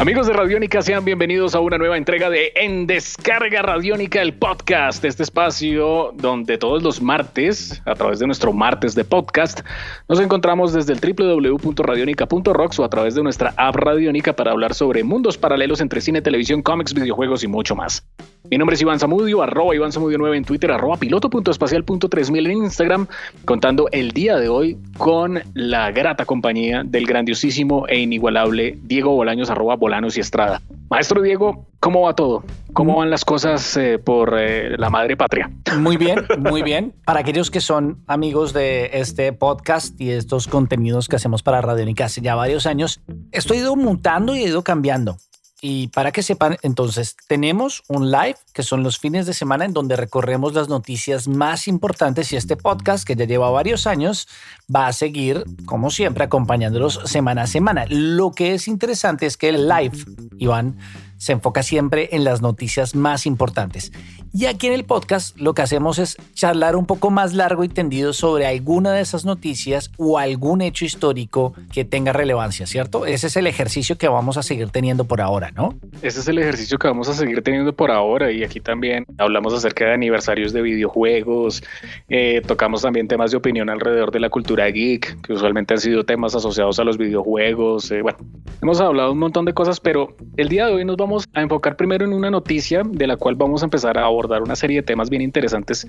[0.00, 5.04] Amigos de Radiónica, sean bienvenidos a una nueva entrega de En Descarga Radiónica, el podcast,
[5.04, 9.60] este espacio donde todos los martes, a través de nuestro martes de podcast,
[10.08, 15.04] nos encontramos desde el www.radionica.rocks o a través de nuestra app Radiónica para hablar sobre
[15.04, 18.02] mundos paralelos entre cine, televisión, cómics, videojuegos y mucho más.
[18.48, 23.06] Mi nombre es Iván Zamudio, arroba Iván Zamudio 9 en Twitter, arroba piloto.espacial.3000 en Instagram,
[23.44, 29.50] contando el día de hoy con la grata compañía del grandiosísimo e inigualable Diego Bolaños,
[29.50, 30.62] arroba Bolanos y Estrada.
[30.88, 32.42] Maestro Diego, ¿cómo va todo?
[32.72, 35.50] ¿Cómo van las cosas eh, por eh, la madre patria?
[35.78, 36.94] Muy bien, muy bien.
[37.04, 42.06] Para aquellos que son amigos de este podcast y estos contenidos que hacemos para Radionica
[42.06, 43.00] hace ya varios años,
[43.32, 45.18] estoy ido mutando y he ido cambiando.
[45.60, 49.74] Y para que sepan, entonces tenemos un live que son los fines de semana en
[49.74, 54.26] donde recorremos las noticias más importantes y este podcast que ya lleva varios años
[54.74, 57.84] va a seguir, como siempre, acompañándolos semana a semana.
[57.88, 59.98] Lo que es interesante es que el live,
[60.38, 60.78] Iván,
[61.20, 63.92] se enfoca siempre en las noticias más importantes.
[64.32, 67.68] Y aquí en el podcast lo que hacemos es charlar un poco más largo y
[67.68, 73.04] tendido sobre alguna de esas noticias o algún hecho histórico que tenga relevancia, ¿cierto?
[73.04, 75.74] Ese es el ejercicio que vamos a seguir teniendo por ahora, ¿no?
[76.00, 79.52] Ese es el ejercicio que vamos a seguir teniendo por ahora y aquí también hablamos
[79.52, 81.62] acerca de aniversarios de videojuegos,
[82.08, 86.04] eh, tocamos también temas de opinión alrededor de la cultura geek, que usualmente han sido
[86.04, 87.90] temas asociados a los videojuegos.
[87.90, 88.18] Eh, bueno,
[88.62, 91.76] hemos hablado un montón de cosas, pero el día de hoy nos vamos a enfocar
[91.76, 94.82] primero en una noticia de la cual vamos a empezar a abordar una serie de
[94.82, 95.86] temas bien interesantes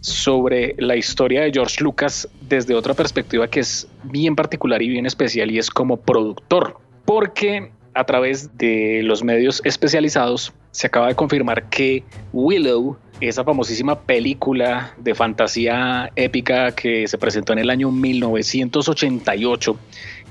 [0.00, 5.06] sobre la historia de George Lucas desde otra perspectiva que es bien particular y bien
[5.06, 6.78] especial y es como productor.
[7.04, 12.02] Porque a través de los medios especializados se acaba de confirmar que
[12.32, 19.76] Willow, esa famosísima película de fantasía épica que se presentó en el año 1988,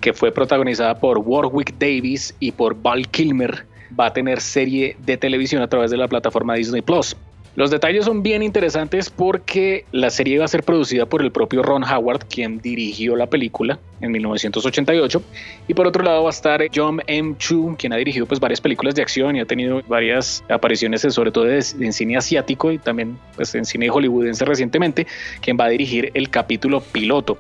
[0.02, 3.66] que fue protagonizada por Warwick Davis y por Val Kilmer,
[4.00, 7.16] va a tener serie de televisión a través de la plataforma Disney Plus.
[7.56, 11.62] Los detalles son bien interesantes porque la serie va a ser producida por el propio
[11.62, 15.22] Ron Howard, quien dirigió la película en 1988.
[15.68, 17.36] Y por otro lado va a estar John M.
[17.38, 21.32] Chu, quien ha dirigido pues varias películas de acción y ha tenido varias apariciones sobre
[21.32, 25.06] todo en cine asiático y también pues en cine hollywoodense recientemente,
[25.40, 27.38] quien va a dirigir el capítulo piloto.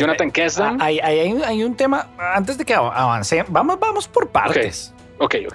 [0.00, 0.80] Jonathan Kasdan.
[0.80, 4.94] Hay, hay, un tema, antes de que avance, vamos, vamos por partes.
[4.94, 5.01] Okay.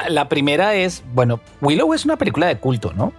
[0.09, 3.13] La primera es, bueno, Willow es una película de culto, ¿no?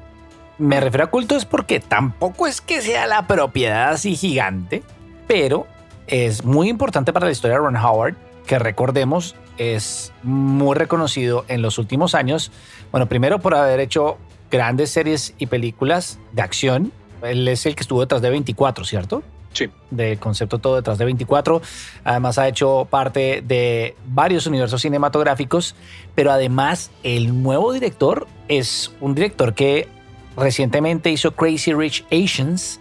[0.59, 4.83] Me refiero a culto es porque tampoco es que sea la propiedad así gigante,
[5.27, 5.67] pero
[6.07, 8.17] es muy importante para la historia de Ron Howard,
[8.47, 12.51] que recordemos es muy reconocido en los últimos años.
[12.91, 14.19] Bueno, primero por haber hecho
[14.51, 16.93] grandes series y películas de acción.
[17.23, 19.23] Él es el que estuvo detrás de 24, ¿cierto?
[19.59, 19.69] Sí.
[19.91, 21.61] Del concepto todo detrás de 24.
[22.05, 25.75] Además ha hecho parte de varios universos cinematográficos,
[26.15, 29.89] pero además el nuevo director es un director que
[30.37, 32.79] recientemente hizo Crazy Rich Asians,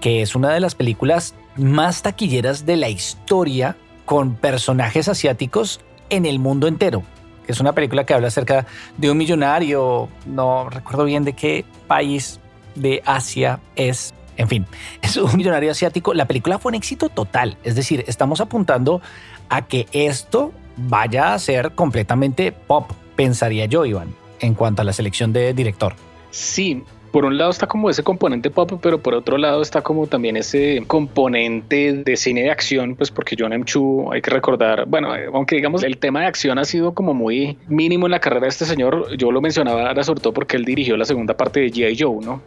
[0.00, 6.26] que es una de las películas más taquilleras de la historia con personajes asiáticos en
[6.26, 7.04] el mundo entero.
[7.46, 8.66] Es una película que habla acerca
[8.96, 12.40] de un millonario, no recuerdo bien de qué país
[12.74, 14.12] de Asia es.
[14.36, 14.66] En fin,
[15.02, 16.14] es un millonario asiático.
[16.14, 17.56] La película fue un éxito total.
[17.64, 19.00] Es decir, estamos apuntando
[19.48, 24.92] a que esto vaya a ser completamente pop, pensaría yo, Iván, en cuanto a la
[24.92, 25.94] selección de director.
[26.30, 26.84] Sí,
[27.16, 30.36] por un lado está como ese componente pop, pero por otro lado está como también
[30.36, 33.64] ese componente de cine de acción, pues porque John M.
[33.64, 37.56] Chu, hay que recordar, bueno, aunque digamos el tema de acción ha sido como muy
[37.68, 40.66] mínimo en la carrera de este señor, yo lo mencionaba ahora sobre todo porque él
[40.66, 41.96] dirigió la segunda parte de G.I.
[41.98, 42.42] Joe, ¿no?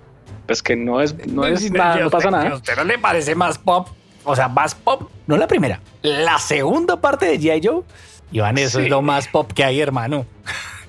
[0.50, 2.50] Pues que no es, no es nada, no pasa nada.
[2.50, 3.88] ¿A usted no le parece más pop?
[4.24, 7.62] O sea, más pop, no la primera, la segunda parte de G.I.
[7.64, 7.84] Joe.
[8.32, 10.26] Iván, eso es lo más pop que hay, hermano.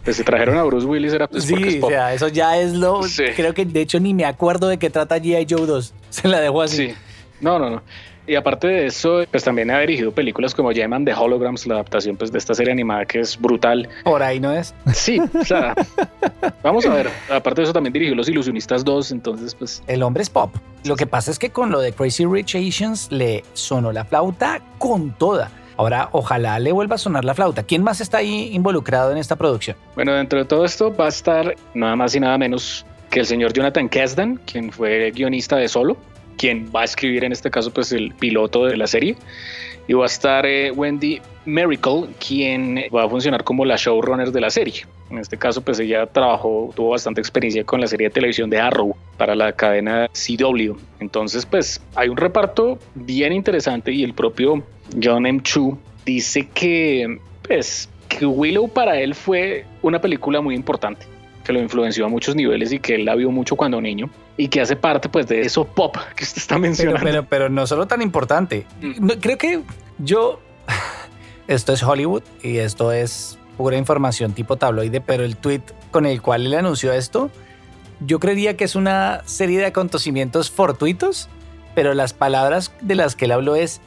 [0.03, 3.03] Pues si trajeron a Bruce Willis era pues Sí, o sea, eso ya es lo...
[3.37, 5.47] Creo que de hecho ni me acuerdo de qué trata G.I.
[5.47, 5.95] Joe 2.
[6.09, 6.89] Se la dejo así.
[6.89, 6.95] Sí.
[7.43, 7.83] No, no, no.
[8.27, 12.17] Y aparte de eso, pues también ha dirigido películas como Llaman The Holograms, la adaptación
[12.17, 13.89] pues, de esta serie animada que es brutal.
[14.05, 14.75] Por ahí no es.
[14.93, 15.75] Sí, o sea,
[16.63, 17.11] vamos a ver.
[17.31, 19.83] Aparte de eso, también dirigió Los Ilusionistas 2, entonces pues...
[19.87, 20.55] El hombre es pop.
[20.85, 24.61] Lo que pasa es que con lo de Crazy Rich Asians le sonó la flauta
[24.79, 25.51] con toda.
[25.77, 27.63] Ahora, ojalá le vuelva a sonar la flauta.
[27.63, 29.77] ¿Quién más está ahí involucrado en esta producción?
[29.95, 33.27] Bueno, dentro de todo esto va a estar nada más y nada menos que el
[33.27, 35.97] señor Jonathan Kasdan, quien fue guionista de Solo,
[36.41, 39.15] quien va a escribir en este caso pues el piloto de la serie.
[39.87, 44.41] Y va a estar eh, Wendy Miracle, quien va a funcionar como la showrunner de
[44.41, 44.87] la serie.
[45.11, 48.59] En este caso, pues ella trabajó, tuvo bastante experiencia con la serie de televisión de
[48.59, 50.77] Arrow para la cadena CW.
[51.01, 54.63] Entonces, pues hay un reparto bien interesante y el propio
[55.03, 55.41] John M.
[55.43, 55.77] Chu
[56.07, 61.05] dice que, pues, que Willow para él fue una película muy importante
[61.51, 64.47] que lo influenció a muchos niveles y que él la vio mucho cuando niño y
[64.47, 67.01] que hace parte pues de eso pop que usted está mencionando.
[67.03, 68.67] Pero, pero, no solo tan importante.
[68.81, 69.09] Mm.
[69.21, 69.61] creo que
[69.99, 70.41] yo,
[71.49, 76.23] esto es Hollywood y esto es pura información tipo tabloide, pero el tweet con el
[76.23, 77.31] cual él anunció esto,
[78.07, 81.29] yo creería que es una serie de acontecimientos fortuitos,
[81.75, 83.81] pero las palabras de las que él habló es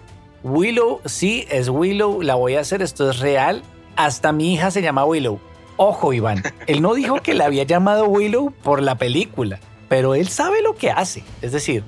[0.43, 3.63] Willow, sí, es Willow, la voy a hacer, esto es real.
[3.95, 5.39] Hasta mi hija se llama Willow.
[5.77, 9.59] Ojo, Iván, él no dijo que la había llamado Willow por la película,
[9.89, 11.23] pero él sabe lo que hace.
[11.41, 11.83] Es decir,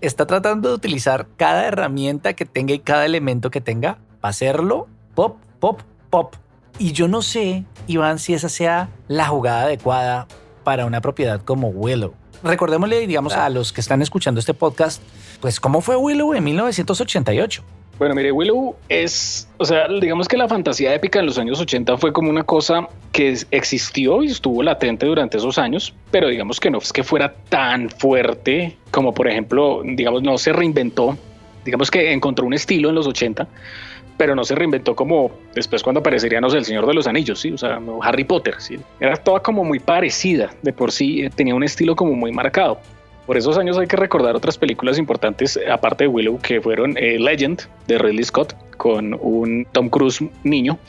[0.00, 4.86] está tratando de utilizar cada herramienta que tenga y cada elemento que tenga para hacerlo
[5.14, 6.34] pop, pop, pop.
[6.78, 10.28] Y yo no sé, Iván, si esa sea la jugada adecuada
[10.62, 12.14] para una propiedad como Willow.
[12.42, 15.02] Recordémosle, digamos, a los que están escuchando este podcast,
[15.40, 17.62] pues cómo fue Willow en 1988.
[18.00, 21.98] Bueno, mire, Willow es, o sea, digamos que la fantasía épica en los años 80
[21.98, 26.70] fue como una cosa que existió y estuvo latente durante esos años, pero digamos que
[26.70, 31.18] no es que fuera tan fuerte como, por ejemplo, digamos, no se reinventó,
[31.62, 33.46] digamos que encontró un estilo en los 80,
[34.16, 37.38] pero no se reinventó como después cuando aparecería, no sé, el Señor de los Anillos,
[37.38, 38.78] sí, o sea, Harry Potter, sí.
[38.98, 42.80] Era toda como muy parecida, de por sí eh, tenía un estilo como muy marcado.
[43.30, 47.16] Por esos años hay que recordar otras películas importantes, aparte de Willow, que fueron eh,
[47.16, 50.80] Legend de Ridley Scott, con un Tom Cruise niño.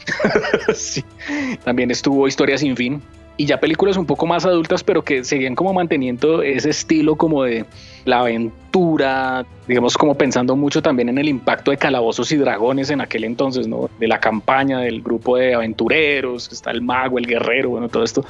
[1.63, 2.99] También estuvo Historia sin fin,
[3.37, 7.43] y ya películas un poco más adultas, pero que seguían como manteniendo ese estilo como
[7.43, 7.65] de
[8.05, 13.01] la aventura, digamos como pensando mucho también en el impacto de calabozos y dragones en
[13.01, 13.89] aquel entonces, ¿no?
[13.99, 18.25] De la campaña del grupo de aventureros, está el mago, el guerrero, bueno, todo esto,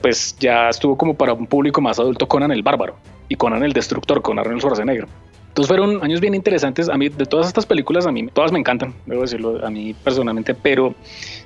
[0.00, 2.96] pues ya estuvo como para un público más adulto Conan el Bárbaro
[3.28, 5.06] y Conan el Destructor, con Arnold Schwarzenegger.
[5.48, 6.88] Entonces fueron años bien interesantes.
[6.88, 9.94] A mí, de todas estas películas, a mí todas me encantan, debo decirlo, a mí
[10.04, 10.94] personalmente, pero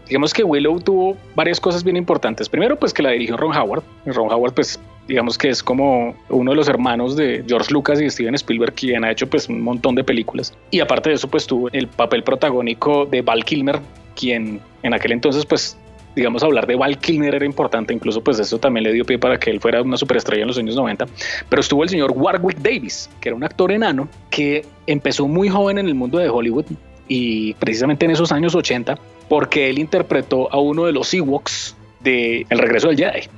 [0.06, 2.48] digamos que Willow tuvo varias cosas bien importantes.
[2.48, 3.82] Primero, pues que la dirigió Ron Howard.
[4.04, 4.78] Ron Howard, pues
[5.08, 9.04] digamos que es como uno de los hermanos de George Lucas y Steven Spielberg, quien
[9.04, 10.54] ha hecho pues un montón de películas.
[10.70, 13.80] Y aparte de eso, pues tuvo el papel protagónico de Val Kilmer,
[14.14, 15.78] quien en aquel entonces pues
[16.14, 19.38] digamos, hablar de Val Kilmer era importante, incluso pues eso también le dio pie para
[19.38, 21.06] que él fuera una superestrella en los años 90,
[21.48, 25.78] pero estuvo el señor Warwick Davis, que era un actor enano que empezó muy joven
[25.78, 26.66] en el mundo de Hollywood
[27.08, 32.46] y precisamente en esos años 80, porque él interpretó a uno de los Ewoks de
[32.50, 33.28] El regreso del Jedi.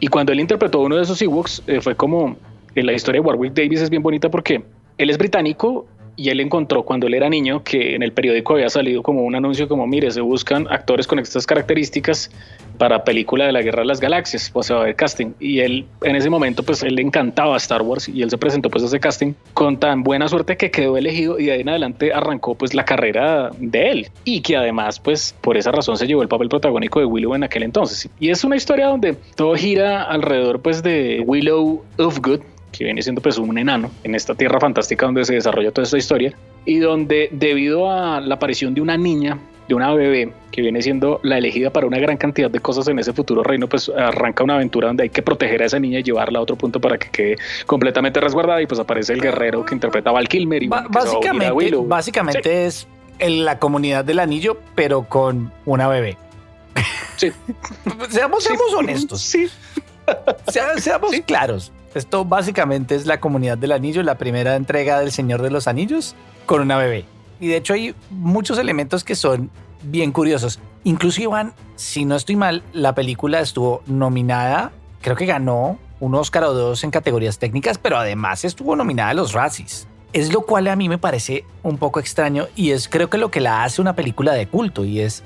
[0.00, 2.36] Y cuando él interpretó a uno de esos Ewoks, eh, fue como,
[2.74, 4.62] en la historia de Warwick Davis es bien bonita porque
[4.98, 8.68] él es británico y él encontró cuando él era niño que en el periódico había
[8.68, 12.30] salido como un anuncio como mire se buscan actores con estas características
[12.78, 15.60] para película de la Guerra de las Galaxias o sea va a haber casting y
[15.60, 18.82] él en ese momento pues él le encantaba Star Wars y él se presentó pues
[18.84, 22.12] a ese casting con tan buena suerte que quedó elegido y de ahí en adelante
[22.12, 24.08] arrancó pues la carrera de él.
[24.24, 27.44] Y que además pues por esa razón se llevó el papel protagónico de Willow en
[27.44, 28.08] aquel entonces.
[28.20, 32.40] Y es una historia donde todo gira alrededor pues de Willow Good
[32.72, 35.98] que viene siendo pues un enano en esta tierra fantástica donde se desarrolla toda esta
[35.98, 36.34] historia
[36.64, 41.20] y donde debido a la aparición de una niña, de una bebé que viene siendo
[41.22, 44.56] la elegida para una gran cantidad de cosas en ese futuro reino, pues arranca una
[44.56, 47.08] aventura donde hay que proteger a esa niña y llevarla a otro punto para que
[47.10, 47.36] quede
[47.66, 52.66] completamente resguardada y pues aparece el guerrero que interpreta a Val Kilmer y básicamente, básicamente
[52.66, 52.86] es
[53.20, 56.16] la comunidad del anillo pero con una bebé.
[57.16, 57.32] Sí.
[58.10, 59.20] seamos, seamos honestos.
[59.22, 59.48] Sí.
[60.48, 61.72] seamos claros.
[61.96, 66.14] Esto básicamente es la comunidad del anillo, la primera entrega del Señor de los Anillos
[66.44, 67.06] con una bebé.
[67.40, 69.50] Y de hecho hay muchos elementos que son
[69.82, 70.60] bien curiosos.
[70.84, 76.44] Incluso Iván, si no estoy mal, la película estuvo nominada, creo que ganó un Oscar
[76.44, 79.88] o dos en categorías técnicas, pero además estuvo nominada a los Razzies.
[80.12, 83.30] Es lo cual a mí me parece un poco extraño y es creo que lo
[83.30, 85.22] que la hace una película de culto y es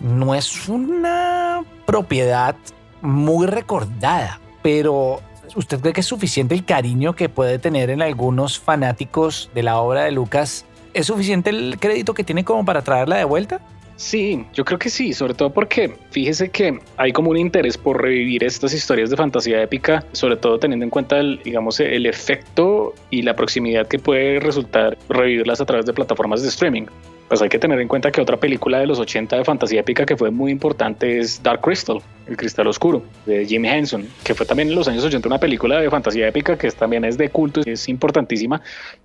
[0.00, 2.56] no es una propiedad
[3.02, 5.20] muy recordada, pero
[5.56, 9.78] ¿usted cree que es suficiente el cariño que puede tener en algunos fanáticos de la
[9.78, 10.64] obra de Lucas?
[10.92, 13.60] ¿Es suficiente el crédito que tiene como para traerla de vuelta?
[13.96, 18.02] Sí, yo creo que sí, sobre todo porque fíjese que hay como un interés por
[18.02, 22.92] revivir estas historias de fantasía épica, sobre todo teniendo en cuenta el, digamos, el efecto
[23.10, 26.86] y la proximidad que puede resultar revivirlas a través de plataformas de streaming.
[27.28, 30.04] Pues hay que tener en cuenta que otra película de los 80 de fantasía épica
[30.04, 34.44] que fue muy importante es Dark Crystal, El Cristal Oscuro, de Jim Henson, que fue
[34.46, 37.62] también en los años 80 una película de fantasía épica que también es de culto,
[37.64, 38.60] es importantísima.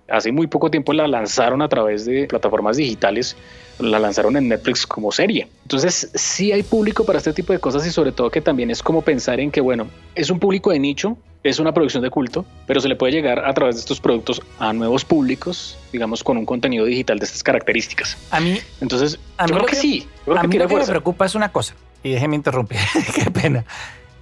[0.08, 3.36] Hace muy poco tiempo la lanzaron a través de plataformas digitales,
[3.80, 5.48] la lanzaron en Netflix como serie.
[5.62, 8.82] Entonces sí hay público para este tipo de cosas y sobre todo que también es
[8.82, 12.44] como pensar en que, bueno, es un público de nicho, es una producción de culto,
[12.66, 16.36] pero se le puede llegar a través de estos productos a nuevos públicos, digamos, con
[16.36, 18.16] un contenido digital de estas características.
[18.30, 20.06] A mí, entonces, a mí yo creo lo que, sí.
[20.24, 22.78] Creo a que mí lo que me preocupa es una cosa, y déjeme interrumpir,
[23.14, 23.64] qué pena.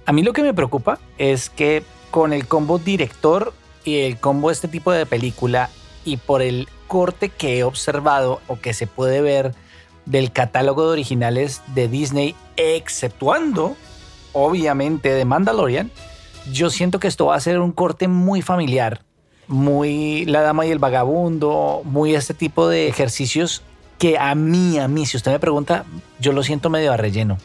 [0.05, 4.51] A mí lo que me preocupa es que con el combo director y el combo
[4.51, 5.69] este tipo de película
[6.05, 9.53] y por el corte que he observado o que se puede ver
[10.05, 13.75] del catálogo de originales de Disney, exceptuando
[14.33, 15.91] obviamente de Mandalorian,
[16.51, 19.01] yo siento que esto va a ser un corte muy familiar,
[19.47, 23.61] muy La Dama y el Vagabundo, muy este tipo de ejercicios
[23.97, 25.85] que a mí, a mí, si usted me pregunta,
[26.19, 27.37] yo lo siento medio a relleno.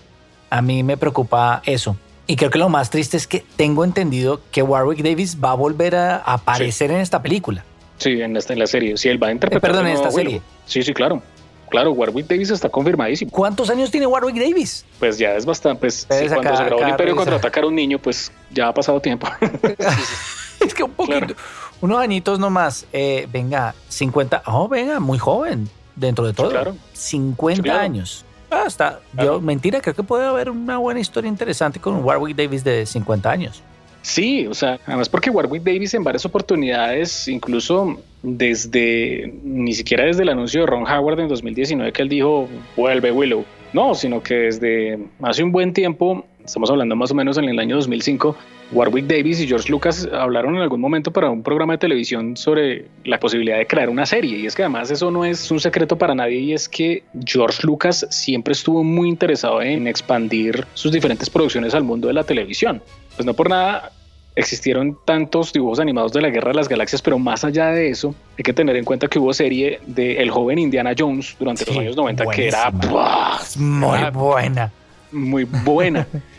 [0.50, 1.96] A mí me preocupa eso.
[2.26, 5.54] Y creo que lo más triste es que tengo entendido que Warwick Davis va a
[5.54, 7.64] volver a aparecer en esta película.
[8.04, 8.96] Sí, en, esta, en la serie.
[8.98, 9.58] Sí, él va a interpretar.
[9.70, 10.42] Eh, perdón, de en esta a serie.
[10.66, 11.22] Sí, sí, claro.
[11.70, 13.30] Claro, Warwick Davis está confirmadísimo.
[13.32, 14.84] ¿Cuántos años tiene Warwick Davis?
[14.98, 15.80] Pues ya es bastante.
[15.80, 17.16] Pues sí, cuando acá- se grabó el Imperio revisan.
[17.16, 19.26] contraatacar a un niño, pues ya ha pasado tiempo.
[20.60, 21.34] es que un poquito, Claro.
[21.80, 22.86] unos añitos nomás.
[22.92, 26.50] Eh, venga, 50, oh, venga, muy joven dentro de todo.
[26.50, 26.76] claro.
[26.92, 27.80] 50 Sí, claro.
[27.80, 28.24] años.
[28.50, 29.00] Ah, está.
[29.20, 33.30] Yo, mentira, creo que puede haber una buena historia interesante con Warwick Davis de 50
[33.30, 33.62] años.
[34.04, 40.24] Sí, o sea, además porque Warwick Davis en varias oportunidades, incluso desde, ni siquiera desde
[40.24, 42.46] el anuncio de Ron Howard en 2019 que él dijo,
[42.76, 47.38] vuelve Willow, no, sino que desde hace un buen tiempo, estamos hablando más o menos
[47.38, 48.36] en el año 2005,
[48.72, 52.86] Warwick Davis y George Lucas hablaron en algún momento para un programa de televisión sobre
[53.04, 54.38] la posibilidad de crear una serie.
[54.38, 57.66] Y es que además eso no es un secreto para nadie y es que George
[57.66, 62.82] Lucas siempre estuvo muy interesado en expandir sus diferentes producciones al mundo de la televisión.
[63.16, 63.92] Pues no por nada
[64.36, 68.14] existieron tantos dibujos animados de la Guerra de las Galaxias, pero más allá de eso,
[68.36, 71.76] hay que tener en cuenta que hubo serie de El joven Indiana Jones durante los
[71.76, 72.70] años 90 que era.
[72.70, 73.38] ¡buah!
[73.56, 74.72] Muy buena.
[75.12, 76.06] muy buena.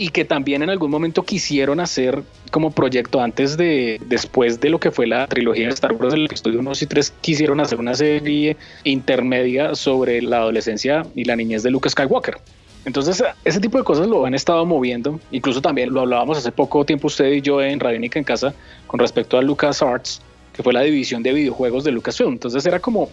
[0.00, 4.80] y que también en algún momento quisieron hacer como proyecto antes de, después de lo
[4.80, 7.92] que fue la trilogía de Star Wars, el episodio 1 y 3, quisieron hacer una
[7.92, 12.38] serie intermedia sobre la adolescencia y la niñez de Luke Skywalker.
[12.86, 15.20] Entonces, ese tipo de cosas lo han estado moviendo.
[15.32, 18.54] Incluso también lo hablábamos hace poco tiempo usted y yo en Radionica en casa
[18.86, 20.22] con respecto a LucasArts,
[20.54, 22.32] que fue la división de videojuegos de Lucasfilm.
[22.32, 23.10] Entonces era como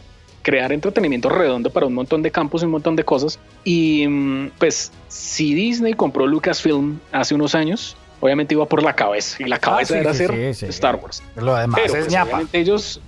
[0.48, 3.38] crear entretenimiento redondo para un montón de campos y un montón de cosas.
[3.66, 9.44] Y mm, pues si Disney compró Lucasfilm hace unos años, obviamente iba por la cabeza.
[9.44, 10.66] Y la cabeza sí, era sí, hacer sí.
[10.68, 11.22] Star Wars.
[11.36, 12.44] Lo demás Pero es pues, ñapa.
[12.54, 13.02] ellos,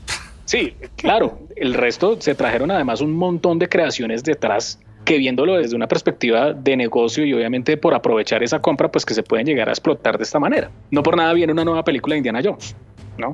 [0.43, 5.77] sí, claro, el resto se trajeron además un montón de creaciones detrás que viéndolo desde
[5.77, 9.69] una perspectiva de negocio y obviamente por aprovechar esa compra, pues que se pueden llegar
[9.69, 10.71] a explotar de esta manera.
[10.91, 12.75] No por nada viene una nueva película de Indiana Jones,
[13.17, 13.33] ¿no?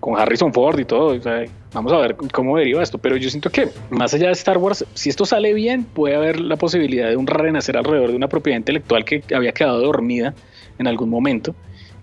[0.00, 1.16] Con Harrison Ford y todo.
[1.16, 2.98] o sea, vamos a ver cómo deriva esto.
[2.98, 6.40] Pero yo siento que más allá de Star Wars, si esto sale bien, puede haber
[6.40, 10.34] la posibilidad de un renacer alrededor de una propiedad intelectual que había quedado dormida
[10.78, 11.54] en algún momento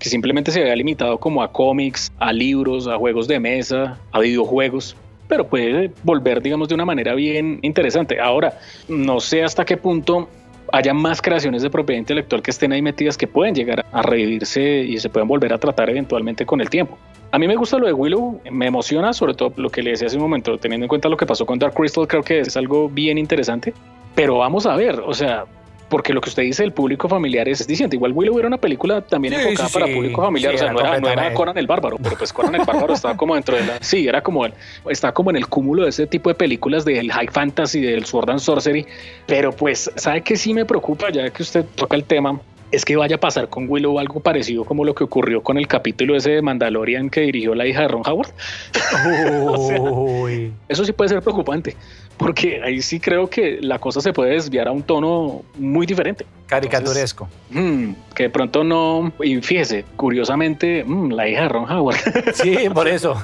[0.04, 4.20] que simplemente se había limitado como a cómics, a libros, a juegos de mesa, a
[4.20, 4.98] videojuegos,
[5.30, 8.20] pero puede volver, digamos, de una manera bien interesante.
[8.20, 10.28] Ahora, no sé hasta qué punto
[10.74, 14.80] haya más creaciones de propiedad intelectual que estén ahí metidas que pueden llegar a revivirse
[14.80, 16.98] y se pueden volver a tratar eventualmente con el tiempo.
[17.32, 20.08] A mí me gusta lo de Willow, me emociona, sobre todo lo que le decía
[20.08, 22.58] hace un momento, teniendo en cuenta lo que pasó con Dark Crystal, creo que es
[22.58, 23.72] algo bien interesante,
[24.16, 25.46] pero vamos a ver, o sea,
[25.94, 27.96] porque lo que usted dice, el público familiar es distinto.
[27.96, 29.94] Igual Willow era una película también Sí, enfocada sí, para sí.
[29.94, 31.32] público familiar, o sea, no era, no era.
[31.36, 33.78] Conan el Bárbaro, pero pues Conan el Bárbaro estaba como dentro de la...
[33.80, 34.56] Sí, era como el,
[34.90, 38.32] está como en el cúmulo de ese tipo de películas del high fantasy, del sword
[38.32, 38.88] and sorcery,
[39.28, 42.42] pero pues, ¿sabe qué sí me preocupa ya que usted toca el tema?
[42.74, 45.68] Es que vaya a pasar con Willow algo parecido como lo que ocurrió con el
[45.68, 48.32] capítulo ese de Mandalorian que dirigió la hija de Ron Howard.
[49.46, 50.52] O sea.
[50.68, 51.76] Eso sí puede ser preocupante,
[52.18, 56.26] porque ahí sí creo que la cosa se puede desviar a un tono muy diferente.
[56.48, 57.28] Caricaturesco.
[57.52, 59.12] Mm, que de pronto no.
[59.24, 61.98] Y fíjese, curiosamente, mm, la hija de Ron Howard.
[62.34, 63.16] Sí, por eso.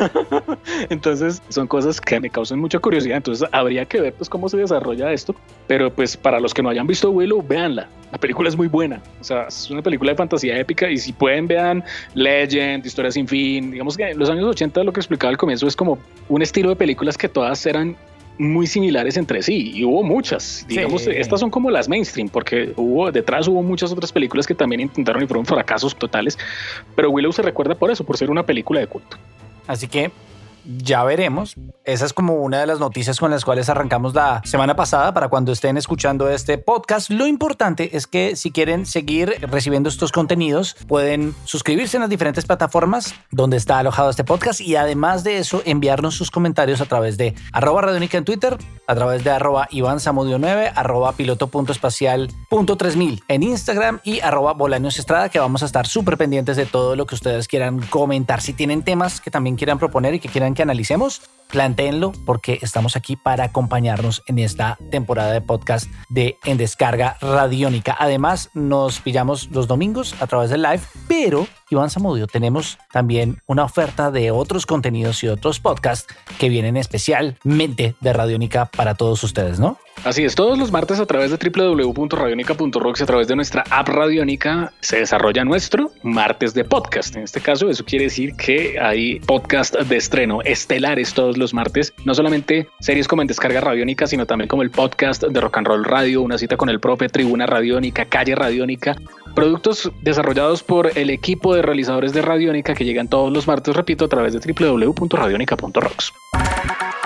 [0.90, 3.16] Entonces, son cosas que me causan mucha curiosidad.
[3.18, 5.34] Entonces, habría que ver pues cómo se desarrolla esto.
[5.66, 7.88] Pero pues para los que no hayan visto Willow, véanla.
[8.10, 9.00] La película es muy buena.
[9.20, 10.90] O sea, es una película de fantasía épica.
[10.90, 11.82] Y si pueden, vean
[12.14, 13.70] Legend, Historia sin fin.
[13.70, 15.98] Digamos que en los años 80, lo que explicaba al comienzo es como
[16.28, 17.96] un estilo de películas que todas eran
[18.36, 21.10] muy similares entre sí y hubo muchas digamos Sí.
[21.14, 25.22] estas son como las mainstream porque hubo detrás hubo muchas otras películas que también intentaron
[25.22, 26.38] y fueron fracasos totales
[26.96, 29.18] pero Willow se recuerda por eso por ser una película de culto
[29.66, 30.10] Así que
[30.64, 31.56] ya veremos.
[31.84, 35.28] Esa es como una de las noticias con las cuales arrancamos la semana pasada para
[35.28, 37.10] cuando estén escuchando este podcast.
[37.10, 42.46] Lo importante es que si quieren seguir recibiendo estos contenidos, pueden suscribirse en las diferentes
[42.46, 47.16] plataformas donde está alojado este podcast y además de eso enviarnos sus comentarios a través
[47.16, 53.42] de arroba radionica en Twitter, a través de arroba Iván Samudio 9, arroba piloto.espacial.3000 en
[53.42, 57.14] Instagram y arroba Bolaños Estrada que vamos a estar súper pendientes de todo lo que
[57.14, 58.40] ustedes quieran comentar.
[58.40, 62.96] Si tienen temas que también quieran proponer y que quieran que analicemos, plantéenlo porque estamos
[62.96, 67.96] aquí para acompañarnos en esta temporada de podcast de En Descarga Radiónica.
[67.98, 73.64] Además, nos pillamos los domingos a través del live, pero Iván Zamudio, tenemos también una
[73.64, 79.60] oferta de otros contenidos y otros podcasts que vienen especialmente de Radiónica para todos ustedes,
[79.60, 79.78] ¿no?
[80.02, 83.86] Así es, todos los martes a través de www.radionica.rocks y a través de nuestra app
[83.86, 87.16] Radiónica se desarrolla nuestro martes de podcast.
[87.16, 91.92] En este caso, eso quiere decir que hay podcast de estreno estelares todos los martes,
[92.06, 95.66] no solamente series como en descarga Radiónica, sino también como el podcast de Rock and
[95.66, 98.96] Roll Radio, una cita con el propio Tribuna Radiónica, Calle Radiónica,
[99.34, 104.06] productos desarrollados por el equipo de realizadores de Radiónica que llegan todos los martes, repito,
[104.06, 106.12] a través de www.radionica.rocks.